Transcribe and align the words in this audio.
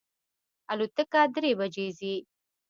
الوتکه 0.71 1.21
درې 1.35 1.51
بجی 1.59 1.87
ځي 1.99 2.13